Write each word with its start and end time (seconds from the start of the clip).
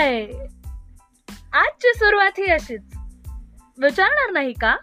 काय? 0.00 0.26
आजची 1.52 1.92
सुरुवात 1.96 2.30
ही 2.38 2.46
अशीच. 2.46 2.82
विचारणार 3.78 4.30
नाही 4.30 4.52
का? 4.52 4.76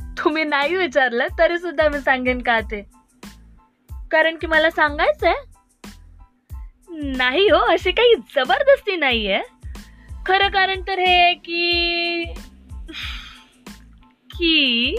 तुम्ही 0.00 0.44
नाही 0.44 0.76
विचारलं 0.76 1.26
तरी 1.38 1.58
सुद्धा 1.58 1.88
मी 1.88 2.00
सांगेन 2.00 2.42
का 2.42 2.60
ते? 2.60 2.82
कारण 4.10 4.36
की 4.36 4.46
मला 4.46 4.70
सांगायचंय. 4.70 5.32
नाही 7.16 7.48
हो 7.48 7.58
अशी 7.58 7.90
काही 7.90 8.14
जबरदस्ती 8.14 8.96
नाहीये. 8.96 9.40
खरं 10.26 10.48
कारण 10.48 10.82
तर 10.88 10.98
हे 10.98 11.34
की 11.34 12.24
की 14.30 14.96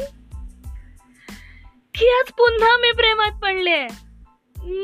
की 1.95 2.07
आज 2.07 2.31
पुन्हा 2.31 2.77
मी 2.77 2.91
प्रेमात 2.91 3.39
पडले. 3.41 3.87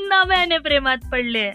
नव्याने 0.07 0.57
प्रेमात 0.57 0.97
पडले. 1.11 1.52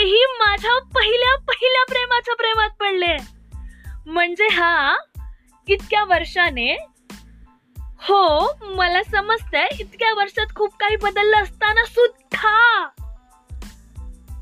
तेही 0.00 0.24
माझ्या 0.38 0.78
पहिल्या 0.78 1.36
पहिल्या 1.36 1.84
प्रेमाच्या 1.84 2.34
प्रेमात 2.34 2.68
पडले. 2.80 3.16
म्हणजे 4.06 4.44
हा 4.44 4.96
इतक्या 5.68 6.04
वर्षाने 6.04 6.86
हो 7.80 8.52
मला 8.62 9.02
समजतंय 9.02 9.66
इतक्या 9.80 10.14
वर्षात 10.14 10.46
खूप 10.56 10.76
काही 10.80 10.96
बदललं 10.96 11.36
असताना 11.36 11.84
सुद्धा. 11.84 12.88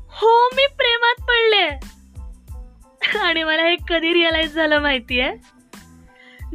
हो 0.07 0.49
मी 0.55 0.67
प्रेमात 0.67 1.21
पडले. 1.21 1.69
आणि 3.19 3.43
मला 3.43 3.63
हे 3.63 3.75
कधी 3.89 4.13
रिअलाइज 4.13 4.53
झालं 4.53 4.79
माहितीये? 4.79 5.31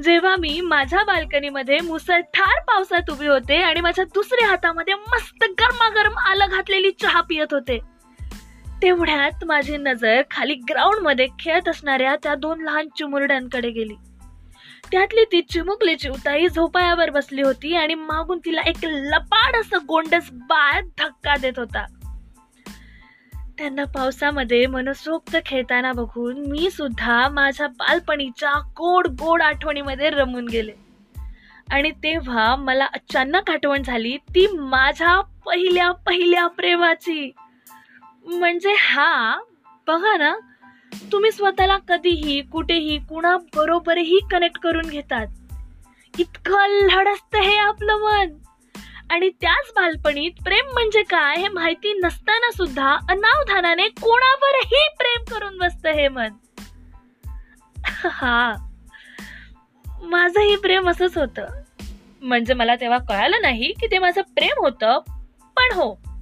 जेव्हा 0.03 0.37
मी 0.37 0.61
माझ्या 0.61 1.05
बाल्कनीमध्ये 1.05 1.79
मुसळधार 1.81 2.61
पावसात 2.61 3.11
उभी 3.11 3.27
होते 3.27 3.62
आणि 3.62 3.81
माझ्या 3.81 4.05
दुसऱ्या 4.05 4.48
हातामध्ये 4.48 4.95
मस्त 4.95 5.45
गरमागरम 5.45 6.19
आलं 6.19 6.47
घातलेली 6.50 6.91
चहा 6.91 7.21
पियत 7.21 7.47
होते. 7.50 7.94
तेवढ्यात 8.83 9.44
माझी 9.44 9.77
नजर 9.77 10.22
खाली 10.30 10.55
ग्राउंडमध्ये 10.55 11.27
खेळत 11.39 11.69
असणाऱ्या 11.69 12.17
त्या 12.22 12.34
दोन 12.34 12.61
लहान 12.61 12.89
चिमुरड्यांकडे 12.89 13.70
गेली. 13.70 13.94
त्यातली 14.92 15.25
ती 15.25 15.42
चिमुकली 15.42 15.97
चिवताई 15.97 16.48
झोपायावर 16.48 17.11
बसली 17.11 17.42
होती 17.42 17.75
आणि 17.77 17.94
मागून 17.94 18.39
तिला 18.39 18.61
एक 18.61 18.77
लपाड 18.84 19.56
असं 19.56 19.78
गोंडस 19.89 20.31
बाळ 20.33 20.81
धक्का 20.98 21.36
देत 21.36 21.53
होता. 21.56 21.86
त्यांना 23.58 23.84
पावसामध्ये 23.84 24.66
मनसोक्त 24.66 25.36
खेळताना 25.47 25.92
बघून 25.92 26.47
मी 26.47 26.70
सुद्धा 26.70 27.28
माझ्या 27.28 27.66
बालपणीच्या 27.66 28.53
गोड 28.59 29.06
गोड 29.06 29.42
आठवणीमध्ये 29.42 30.11
रमून 30.11 30.48
गेले. 30.48 30.72
आणि 31.70 31.91
तेव्हा 31.91 32.56
मला 32.56 32.84
अचानक 32.84 33.50
आठवण 33.50 33.83
झाली 33.83 34.16
ती 34.16 34.47
माझ्या 34.47 35.20
पहिल्या 35.20 35.92
पहिल्या 35.92 36.47
प्रेमाची. 36.47 37.31
म्हणजे 38.27 38.75
हा 38.78 39.39
बघा 39.86 40.17
ना 40.17 40.34
तुम्ही 41.12 41.33
स्वतःला 41.33 41.78
कधीही 41.78 42.42
कुठेही 42.42 42.98
कुणा 42.98 43.36
बरोबरही 43.36 44.19
कनेक्ट 44.31 44.58
करून 44.58 44.89
घेतात. 44.89 45.27
इतकं 46.19 46.66
लढ 46.66 47.08
हे 47.34 47.56
आपलं 47.56 47.97
मन. 47.97 48.28
आणि 49.11 49.31
त्याच 49.31 49.72
बालपणीत 49.77 50.31
प्रेम 50.44 50.72
म्हणजे 50.72 51.03
काय 51.03 51.36
हे 51.36 51.48
माहिती 51.48 51.92
नसताना 51.92 52.50
सुद्धा 52.50 52.98
अनावधानाने 53.11 53.89
कोणावरही 53.89 54.88
प्रेम 54.98 55.25
करून 55.34 55.59
बसत 55.59 55.86
हे 55.86 56.09
मन. 56.09 56.28
हा. 58.11 58.55
माझंही 60.03 60.56
प्रेम 60.56 60.91
असंच 60.91 61.19
होत. 61.19 61.41
म्हणजे 62.22 62.55
मला 62.55 62.77
तेव्हा 62.77 62.98
कळालं 62.98 63.36
नाही 63.42 63.72
की 63.72 63.86
ते 63.86 63.98
माझं 63.98 64.22
प्रेम 64.22 64.64
होतं 64.64 64.98
पण 65.56 65.75
हो. 65.75 66.14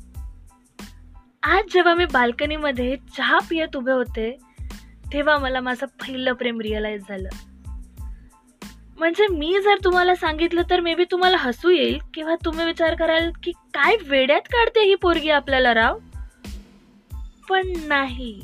आज 1.43 1.65
जेव्हा 1.73 1.95
मी 1.95 2.05
बाल्कनीमध्ये 2.05 2.97
चहा 3.17 3.39
पियत 3.39 3.77
उभे 3.77 3.93
होते 3.93 4.37
तेव्हा 5.13 5.39
मला 5.39 5.61
माझं 5.61 5.87
पहिलं 5.87 6.33
प्रेम 6.33 6.61
रिअलाइज 6.61 7.03
झालं. 7.09 7.29
म्हणजे 8.99 9.27
मी 9.27 9.59
जर 9.65 9.75
तुम्हाला 9.85 10.15
सांगितलं 10.15 10.63
तर 10.71 10.81
मे 10.81 10.95
बी 10.95 11.05
तुम्हाला 11.11 11.37
हसू 11.37 11.71
येईल 11.71 11.99
किंवा 12.15 12.35
तुम्ही 12.45 12.67
विचार 12.67 12.95
कराल 12.95 13.33
की 13.43 13.51
काय 13.51 13.97
वेड्यात 14.03 14.41
काढते 14.41 14.85
ही 14.85 14.95
पोरगी 14.95 15.31
आपल्याला 15.31 15.75
राव? 15.75 15.99
पण 17.49 17.73
नाही. 17.87 18.41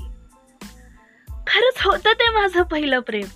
खरंच 1.31 1.83
होतं 1.83 2.13
ते 2.13 2.29
माझं 2.29 2.63
पहिलं 2.63 3.01
प्रेम. 3.01 3.27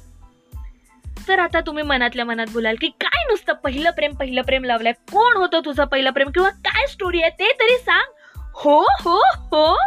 तर 1.28 1.38
आता 1.38 1.60
तुम्ही 1.60 1.84
मनातल्या 1.84 2.24
मनात 2.24 2.46
बोलाल 2.52 2.76
की 2.80 2.88
काय 2.88 3.24
नुसतं 3.24 3.52
पहिलं 3.52 3.90
प्रेम 3.90 4.12
पहिलं 4.14 4.42
प्रेम 4.42 4.64
लावलंय? 4.64 4.92
कोण 4.92 5.36
होतं 5.36 5.60
तुझं 5.64 5.84
पहिलं 5.84 6.10
प्रेम? 6.10 6.30
किंवा 6.30 6.50
काय 6.50 6.86
स्टोरी 6.86 7.20
आहे? 7.20 7.30
ते 7.30 7.52
तरी 7.60 7.76
सांग. 7.78 8.21
हो 8.54 8.82
हो 8.82 9.20
हो. 9.36 9.78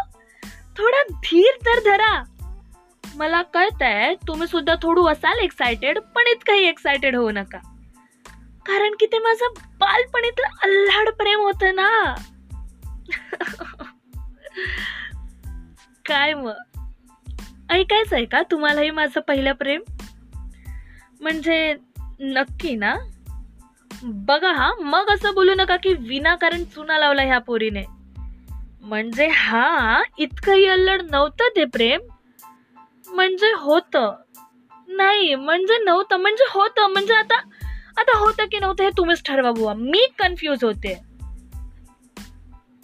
थोडा 0.77 1.03
धीर 1.09 1.55
तर 1.65 1.79
धरा. 1.79 2.23
मला 3.15 3.41
कळतंय 3.41 4.15
तुम्ही 4.27 4.47
सुद्धा 4.47 4.75
थोडू 4.81 5.05
असाल 5.05 5.39
एक्सायटेड 5.39 5.99
पण 5.99 6.23
इतकंही 6.27 6.63
एक्सायटेड 6.63 7.15
होऊ 7.15 7.31
नका. 7.31 7.57
कारण 8.65 8.93
की 8.99 9.05
ते 9.05 9.19
माझं 9.19 9.53
बालपणीतलं 9.79 10.47
अल्लाड 10.63 11.09
प्रेम 11.09 11.39
होत 11.39 11.63
ना. 11.63 12.15
काय 16.05 16.33
मग? 16.33 16.53
ऐकायचं 17.69 18.15
आहे 18.15 18.25
का 18.25 18.41
तुम्हालाही 18.51 18.89
माझं 18.89 19.19
पहिलं 19.19 19.51
प्रेम? 19.51 19.81
म्हणजे 21.21 21.75
नक्की 22.19 22.75
ना? 22.75 22.95
बघा 24.03 24.51
हा 24.51 24.73
मग 24.73 25.09
असं 25.09 25.33
बोलू 25.33 25.53
नका 25.57 25.75
की 25.75 25.93
विनाकारण 25.93 26.63
चुना 26.63 26.97
लावला 26.97 27.21
ह्या 27.21 27.39
पोरीने. 27.39 27.94
म्हणजे 28.85 29.27
हा 29.27 30.03
इतकंही 30.17 30.65
अल्लड 30.67 31.01
नव्हतं 31.01 31.55
ते 31.55 31.65
प्रेम? 31.65 32.01
म्हणजे 33.07 33.53
होत. 33.57 33.97
नाही 34.87 35.35
म्हणजे 35.35 35.77
नव्हतं 35.83 36.17
म्हणजे 36.17 36.43
होतं 36.49 36.87
म्हणजे 36.87 37.13
आता 37.13 37.37
आता 37.97 38.17
होतं 38.17 38.45
की 38.45 38.59
नव्हतं 38.59 38.83
हे 38.83 38.89
तुम्हीच 38.89 39.23
ठरवा 39.25 39.51
बुवा. 39.51 39.73
मी 39.73 40.07
कन्फ्यूज 40.19 40.63
होते. 40.63 41.01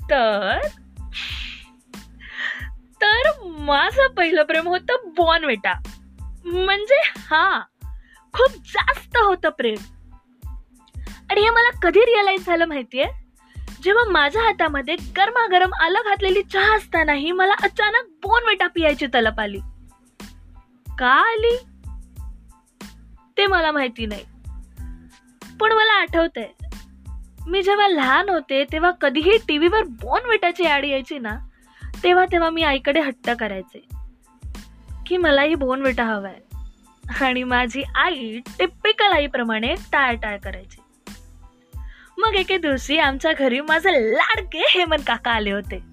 तर 0.10 0.60
तर 3.02 3.32
माझं 3.44 4.08
पहिलं 4.08 4.44
प्रेम 4.44 4.68
होतं 4.68 4.94
बॉनवेटा. 5.06 5.74
म्हणजे 6.46 7.02
हा 7.18 7.60
खूप 8.34 8.52
जास्त 8.52 9.18
होतं 9.18 9.50
प्रेम. 9.50 9.76
आणि 11.30 11.42
हे 11.42 11.50
मला 11.50 11.80
कधी 11.80 12.00
रिअलाइज 12.00 12.46
झालं 12.46 12.66
माहितीये? 12.66 13.06
जेव्हा 13.84 14.12
माझ्या 14.12 14.42
हातामध्ये 14.42 14.96
गरमागरम 14.96 15.70
आलं 15.82 16.00
घातलेली 16.06 16.44
चहा 16.44 16.76
असतानाही 16.76 17.32
मला 17.32 17.54
अचानक 17.54 18.10
बोनवेटा 18.24 18.68
पियायची 18.68 19.08
तलप 19.08 19.40
आली. 19.40 19.60
का 20.98 21.08
आली? 21.08 21.58
ते 23.38 23.48
मला 23.48 23.72
माहिती 23.72 24.06
नाही. 24.06 24.24
पण 25.60 25.72
मला 25.72 25.94
आठवतंय 25.94 26.50
मी 27.48 27.62
जेव्हा 27.62 27.88
लहान 27.88 28.30
होते 28.30 28.64
तेव्हा 28.64 28.92
कधीही 28.92 29.38
टीव्हीवर 29.48 29.84
बोनविटाची 29.84 30.66
ऍड 30.66 30.86
यायची 30.86 31.20
ना 31.20 31.38
तेव्हा 32.04 32.26
तेव्हा 32.26 32.50
मी 32.50 32.64
आईकडे 32.64 33.00
हट्ट 33.00 33.30
करायचे 33.30 33.88
की 35.08 35.18
मलाही 35.18 35.56
बोनविटा 35.56 36.04
हवाय 36.04 36.40
आणि 37.22 37.44
माझी 37.44 37.84
आई 37.96 38.40
टिपिकल 38.60 39.12
आईप्रमाणे 39.12 39.76
टाळ 39.92 40.16
करायची. 40.16 40.81
मग 42.18 42.36
एके 42.36 42.58
दिवशी 42.58 42.98
आमच्या 42.98 43.34
घरी 43.34 43.62
माझे 43.62 44.14
लाडके 44.14 44.62
हेमंत 44.70 45.00
काका 45.08 45.32
आले 45.32 45.52
होते. 45.52 45.84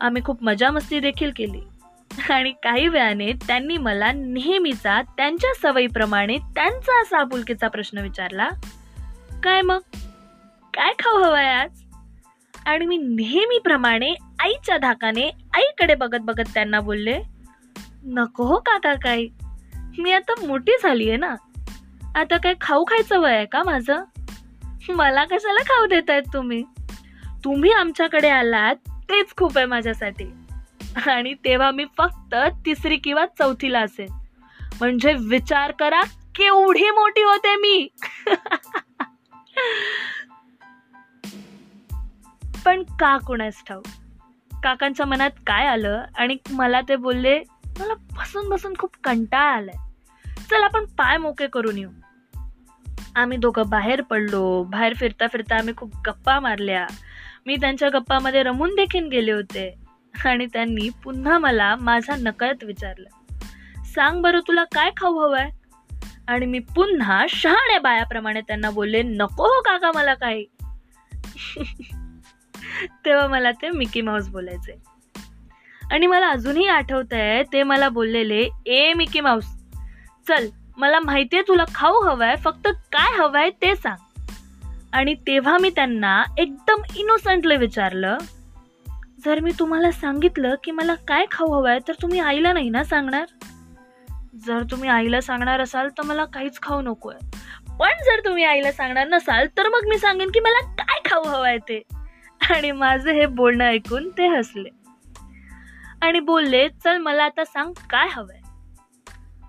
आम्ही 0.00 0.22
खूप 0.24 0.42
मजा 0.42 0.70
मस्ती 0.70 1.00
देखील 1.00 1.30
केली. 1.36 1.60
आणि 2.30 2.52
काही 2.52 2.88
वेळाने 2.88 3.32
त्यांनी 3.32 3.76
मला 3.76 4.12
नेहमीचा 4.12 5.02
त्यांच्या 5.02 5.50
सवयीप्रमाणे 5.62 6.38
त्यांचा 6.38 7.00
असा 7.00 7.18
आपुलकीचा 7.18 7.68
प्रश्न 7.68 7.98
विचारला 7.98 8.48
काय 9.42 9.62
मग? 9.62 9.78
काय 10.74 10.92
खाऊ 10.92 11.22
हवाय 11.22 11.46
आज? 11.46 11.82
आणि 12.66 12.86
मी 12.86 12.96
नेहमीप्रमाणे 12.96 14.14
आईच्या 14.38 14.76
धाकाने 14.76 15.30
आईकडे 15.54 15.94
बघत 15.94 16.18
बघत 16.20 16.50
त्यांना 16.54 16.80
बोलले 16.80 17.22
नको 18.04 18.44
हो 18.44 18.56
काका 18.56 18.94
काही. 18.94 19.28
मी 19.98 20.12
आता 20.12 20.46
मोठी 20.46 20.72
झाली 20.82 21.08
आहे 21.08 21.16
ना. 21.16 21.34
आता 22.14 22.36
काय 22.36 22.54
खाऊ 22.60 22.84
खायचं 22.84 23.20
वय 23.20 23.36
आहे 23.36 23.46
का 23.46 23.62
माझं? 23.62 24.04
मला 24.88 25.24
कशाला 25.24 25.62
खाऊ 25.62 25.86
देतायत 25.86 26.22
तुम्ही? 26.32 26.64
तुम्ही 27.44 27.72
आमच्याकडे 27.72 28.28
आलात 28.28 28.76
तेच 28.88 29.34
खूप 29.36 29.56
आहे 29.56 29.66
माझ्यासाठी. 29.66 30.24
आणि 31.06 31.34
तेव्हा 31.34 31.70
मी 31.70 31.84
फक्त 31.98 32.34
तिसरी 32.66 32.96
किंवा 32.96 33.26
चौथीला 33.26 33.80
असेल 33.80 34.08
म्हणजे 34.80 35.12
विचार 35.12 35.70
करा 35.70 36.00
केवढी 36.34 36.90
मोठी 36.90 37.22
होते 37.22 37.56
मी. 37.56 37.88
पण 42.64 42.82
का 42.82 43.18
कुणास 43.18 43.62
ठाऊ 43.68 43.80
काकांच्या 44.64 45.06
मनात 45.06 45.30
काय 45.46 45.66
आलं 45.66 46.04
आणि 46.16 46.36
मला 46.50 46.80
ते 46.80 46.96
बोलले 46.96 47.38
मला 47.78 47.94
बसून 47.94 48.48
बसून 48.48 48.74
खूप 48.78 48.96
कंटाळा 49.04 49.50
आलाय. 49.50 49.76
चल 50.50 50.62
आपण 50.62 50.84
पाय 50.84 51.16
मोके 51.16 51.46
करून 51.46 51.78
येऊ. 51.78 51.90
आम्ही 53.16 53.38
दोघं 53.38 53.62
बाहेर 53.68 54.02
पडलो. 54.02 54.64
बाहेर 54.64 54.94
फिरता 54.94 55.26
फिरता 55.26 55.56
आम्ही 55.56 55.74
खूप 55.76 55.96
गप्पा 56.06 56.40
मारल्या. 56.40 56.86
मी 57.46 57.56
त्यांच्या 57.56 57.88
गप्पामध्ये 57.88 58.42
रमून 58.42 58.74
देखील 58.74 59.08
गेले 59.08 59.32
होते. 59.32 59.74
आणि 60.24 60.46
त्यांनी 60.46 60.88
पुन्हा 61.04 61.38
मला 61.38 61.76
माझा 61.76 62.16
नकळत 62.16 62.64
विचारलं. 62.64 63.08
सांग 63.84 64.22
बरं 64.22 64.40
तुला 64.40 64.64
काय 64.64 64.90
खाऊ 64.96 65.18
हवंय? 65.18 65.50
आणि 66.28 66.46
मी 66.46 66.58
पुन्हा 66.58 67.26
शहाण्या 67.28 67.80
बायाप्रमाणे 67.80 68.40
त्यांना 68.40 68.70
बोलले 68.70 69.02
नको 69.02 69.42
हो 69.42 69.60
काका 69.60 69.90
मला 69.94 70.14
काही. 70.14 70.46
तेव्हा 73.04 73.26
मला 73.26 73.50
ते 73.50 73.70
मिकी 73.70 74.00
माऊस 74.00 74.28
बोलायचे. 74.28 74.82
आणि 75.90 76.06
मला 76.06 76.28
अजूनही 76.28 76.66
आठवत 76.66 77.12
आहे 77.12 77.42
ते 77.42 77.62
मला 77.62 77.88
बोललेले 77.88 78.48
ए 78.66 78.92
मिकी 78.92 79.20
माऊस 79.20 79.44
चल 80.28 80.48
मला 80.76 81.00
माहितीये 81.00 81.42
तुला 81.48 81.64
खाऊ 81.74 82.00
हवंय 82.00 82.36
फक्त 82.36 82.68
काय 82.68 83.16
हवंय 83.16 83.50
ते 83.50 83.76
सांग. 83.76 83.96
आणि 84.92 85.14
तेव्हा 85.14 85.58
मी 85.58 85.70
त्यांना 85.70 86.22
एकदम 86.38 86.82
इनोसंटली 86.96 87.56
विचारलं 87.56 88.18
जर 89.24 89.40
मी 89.40 89.50
तुम्हाला 89.58 89.90
सांगितलं 89.90 90.54
की 90.64 90.70
मला 90.70 90.94
काय 90.94 91.26
खाऊ 91.30 91.52
हवंय 91.52 91.78
तर 91.88 91.92
तुम्ही 92.02 92.20
आईला 92.20 92.52
नाही 92.52 92.70
ना 92.70 92.84
सांगणार? 92.84 93.24
जर 94.46 94.62
तुम्ही 94.70 94.88
आईला 94.88 95.20
सांगणार 95.20 95.60
असाल 95.60 95.88
तर 95.88 96.02
मला 96.02 96.24
काहीच 96.24 96.60
खाऊ 96.62 96.80
नकोय. 96.80 97.14
पण 97.78 97.90
जर 97.90 98.20
तुम्ही 98.24 98.44
आईला 98.44 98.72
सांगणार 98.72 99.08
नसाल 99.08 99.46
तर 99.46 99.68
मग 99.68 99.88
मी 99.88 99.98
सांगेन 99.98 100.30
की 100.30 100.40
मला 100.40 100.60
काय 100.60 101.00
खाऊ 101.10 101.22
हवंय 101.22 101.58
ते. 101.58 101.82
आणि 102.50 102.72
माझं 102.72 103.10
हे 103.10 103.26
बोलणं 103.26 103.64
ऐकून 103.64 104.08
ते 104.08 104.26
हसले. 104.26 104.68
आणि 106.02 106.20
बोलले 106.20 106.68
चल 106.68 106.96
मला 106.96 107.24
आता 107.24 107.44
सांग 107.44 107.72
काय 107.90 108.08
हवंय. 108.10 108.40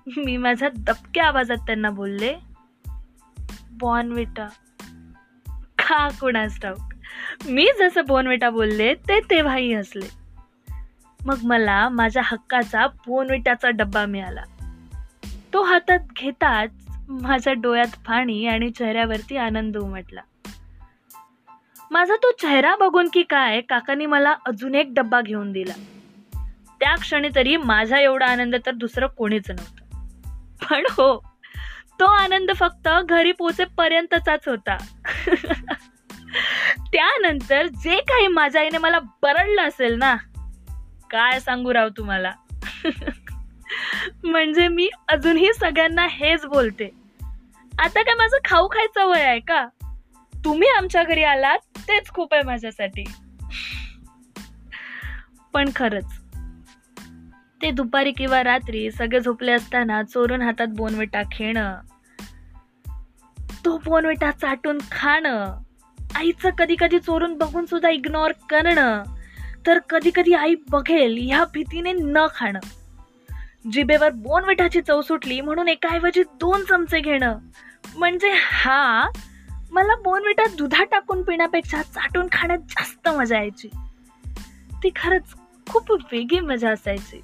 मी 0.18 0.38
माझ्या 0.38 0.70
दबक्या 0.78 1.28
आवाजात 1.28 1.58
त्यांना 1.58 1.90
बोलले 1.90 2.34
बॉनविटा 3.72 4.48
का 5.78 6.10
कुणास 6.10 6.60
ठाऊक. 6.60 6.94
मी 7.46 7.68
जसं 7.80 8.02
बोनविटा 8.08 8.50
बोलले 8.50 8.94
ते 8.94 9.20
तेव्हाही 9.20 9.74
हसले. 9.74 10.10
मग 11.26 11.36
मला 11.44 11.90
माझ्या 11.90 12.24
हक्काचा 12.26 12.88
बोनविटाचा 12.88 13.70
डब्बा 13.70 14.06
मिळाला. 14.06 14.42
तो 15.54 15.64
हातात 15.64 16.00
घेताच 16.18 16.72
माझ्या 17.10 17.54
डोळ्यात 17.54 18.08
पाणी 18.08 18.46
आणि 18.46 18.70
चेहऱ्यावरती 18.70 19.38
आनंद 19.38 19.78
उमटला. 19.78 20.22
माझा 21.92 22.16
तो 22.16 22.32
चेहरा 22.32 22.76
बघून 22.76 23.10
की 23.14 23.24
काय 23.24 23.62
काकांनी 23.62 24.06
मला 24.06 24.36
अजून 24.46 24.76
एक 24.76 24.88
डब्बा 24.92 25.22
घेऊन 25.22 25.52
दिला. 25.52 25.74
त्या 26.80 26.96
क्षणी 26.96 27.30
तरी 27.36 27.58
माझा 27.58 28.00
एवढा 28.00 28.26
आनंद 28.26 28.56
तर 28.66 28.72
दुसरं 28.72 29.08
कोणीच 29.08 29.52
नव्हतं. 29.52 29.83
पण 30.70 30.84
हो. 30.90 31.24
तो 32.00 32.06
आनंद 32.06 32.52
फक्त 32.56 32.90
घरी 33.10 33.32
पोचेपर्यंतचाच 33.32 34.48
होता. 34.48 34.78
त्यानंतर 36.78 37.68
जे 37.68 38.00
काही 38.00 38.28
माझ्या 38.28 38.62
आईने 38.62 38.78
मला 38.78 39.00
बरडलं 39.00 39.62
असेल 39.62 39.94
ना 39.94 40.16
काय 41.10 41.40
सांगू 41.40 41.74
राव 41.74 41.90
तुम्हाला? 41.90 42.32
म्हणजे 44.24 44.68
मी 44.68 44.90
अजूनही 45.08 45.54
सगळ्यांना 45.54 46.08
हेच 46.10 46.46
बोलते. 46.46 46.90
आता 47.80 48.04
काय 48.04 48.14
माझं 48.14 48.38
खाऊ 48.46 48.68
खायचं 48.68 49.06
वय 49.06 49.22
आहे 49.22 49.40
का? 49.40 49.68
तुम्ही 50.46 50.70
आमच्या 50.70 51.04
घरी 51.04 51.24
आलात 51.24 51.58
तेच 51.78 52.10
खूप 52.10 52.34
आहे 52.34 52.44
माझ्यासाठी. 52.44 53.04
पण 55.54 55.70
खरंच 55.76 56.23
ते 57.64 57.72
दुपारी 57.72 58.12
किंवा 58.12 58.44
रात्री 58.44 58.92
सगळे 58.92 59.20
झोपले 59.20 59.52
असताना 59.52 60.04
चोरून 60.04 60.42
हातात 60.42 60.68
बोनविटा 60.68 61.22
खेळणं 61.32 61.80
तो 63.66 63.78
बोनविटा 63.78 64.32
चाटून 64.32 64.78
खाणं. 64.92 65.58
आईचं 66.16 66.50
कधी 66.50 66.76
कधी 66.80 67.00
चोरून 67.00 67.38
बघून 67.38 67.66
सुद्धा 67.66 67.90
इग्नोर 67.90 68.32
करणं. 68.32 69.04
तर 69.68 69.80
कधी 69.80 70.12
कधी 70.16 70.34
आई 70.34 70.56
बघेल 70.70 71.18
ह्या 71.22 71.46
भीतीने 71.54 71.92
न 71.92 72.18
खाणं. 72.36 72.60
जिबेवर 73.72 74.10
बोनविठाची 74.10 74.82
चव 74.82 75.02
सुटली 75.02 75.42
म्हणून 75.42 75.68
एकाऐवजी 75.68 76.24
दोन 76.24 76.64
चमचे 76.64 77.00
घेणं. 77.00 77.38
म्हणजे 77.98 78.32
हा 78.36 79.10
मला 79.72 79.96
बोनविटा 79.96 80.44
दुधात 80.58 80.86
टाकून 80.92 81.24
पिण्यापेक्षा 81.24 81.82
चाटून 81.82 82.28
खाण्यात 82.32 82.60
जास्त 82.60 83.10
मजा 83.10 83.38
यायची. 83.38 83.70
ती 84.84 84.90
खरंच 84.96 85.34
खूप 85.70 85.92
वेगळी 85.92 86.40
मजा 86.40 86.72
असायची. 86.72 87.22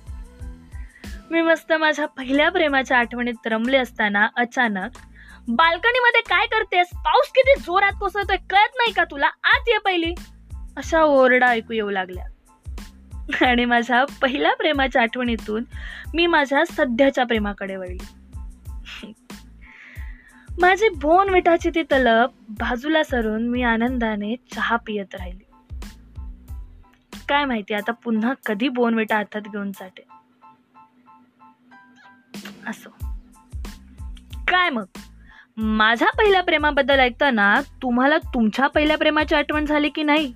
मी 1.32 1.42
मस्त 1.42 1.74
माझ्या 1.74 2.06
पहिल्या 2.06 2.52
प्रेमाच्या 2.52 2.98
आठवणीत 2.98 3.48
रमले 3.48 3.78
असताना 3.78 4.28
अचानक 4.36 4.90
बाल्कनीमध्ये 5.48 6.22
काय 6.22 6.48
करतेस? 6.48 6.88
पाऊस 6.94 7.32
किती 7.32 7.60
जोरात 7.60 7.92
कोसळतोय 8.00 8.38
कळत 8.38 8.72
नाही 8.76 8.94
का 8.94 9.04
तुला? 9.04 9.26
आत 9.26 9.64
ये 9.68 9.78
पहिली. 9.78 10.14
अशा 10.78 11.04
ओरडा 11.04 11.48
ऐकू 11.48 11.74
येऊ 11.74 11.90
लागल्या. 11.90 12.26
आणि 13.48 13.66
माझ्या 13.66 14.06
पहिल्या 14.22 14.56
प्रेमाच्या 14.56 15.02
आठवणीतून 15.02 15.64
मी 16.14 16.26
माझ्या 16.26 16.66
सध्याच्या 16.66 17.26
प्रेमाकडे 17.26 17.76
वळली. 17.76 18.06
माझी 20.62 20.90
भोन 20.90 21.30
विटाची 21.30 21.70
ती 21.70 21.84
तलप 21.84 22.30
बाजूला 22.50 23.04
सरून 23.04 23.48
मी 23.48 23.62
आनंदाने 23.62 24.36
चहा 24.36 24.76
पियत 24.76 25.16
राहिली. 25.16 25.46
काय 27.30 27.46
माहिती 27.46 27.74
आता 27.74 27.92
पुन्हा 27.92 28.34
कधी 28.46 28.70
बोनविटा 28.70 29.16
हातात 29.16 29.42
घेऊन 29.42 29.72
जाते. 29.72 30.04
असो. 32.70 32.90
काय 34.48 34.70
मग? 34.70 34.86
माझ्या 35.58 36.08
पहिल्या 36.08 36.44
प्रेमाबद्दल 36.44 37.00
ऐकताना 37.00 37.62
तुम्हाला 37.82 38.18
तुमच्या 38.18 38.68
पहिल्या 38.68 38.98
प्रेमाची 38.98 39.36
आठवण 39.36 39.66
झाली 39.66 39.90
की 39.90 40.04
नाही? 40.04 40.34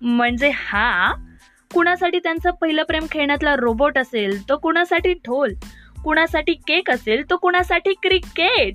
म्हणजे 0.00 0.50
हा 0.54 1.12
कुणासाठी 1.74 2.18
त्यांचं 2.18 2.50
पहिलं 2.50 2.82
प्रेम 2.82 3.06
खेळण्यातला 3.10 3.56
रोबोट 3.56 3.98
असेल 3.98 4.48
तो 4.48 4.56
कुणासाठी 4.56 5.12
ढोल? 5.12 5.52
कुणासाठी 6.04 6.54
केक 6.54 6.90
असेल 6.90 7.30
तो 7.30 7.36
कुणासाठी 7.36 7.92
क्रिकेट 7.92 8.74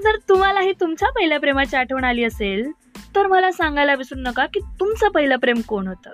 जर 0.00 0.16
तुम्हालाही 0.28 0.72
तुमच्या 0.72 1.10
पहिल्या 1.10 1.40
प्रेमाची 1.40 1.76
आठवण 1.76 2.04
आली 2.04 2.24
असेल 2.24 2.70
तर 3.16 3.26
मला 3.26 3.52
सांगायला 3.52 3.94
विसरू 3.94 4.20
नका 4.20 4.46
की 4.46 4.60
तुमचं 4.80 5.08
पहिलं 5.08 5.36
प्रेम 5.36 5.60
कोण 5.60 5.86
होतं? 5.86 6.10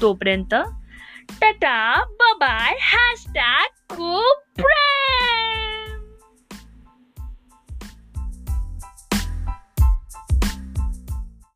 तोपर्यंत 0.00 0.54
Tata, 1.40 2.04
bye 2.18 2.36
bye, 2.40 2.74
hashtag 2.80 3.68
cool 3.88 4.24
brand. 4.54 5.43